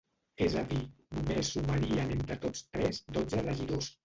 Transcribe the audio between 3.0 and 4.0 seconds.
dotze regidors.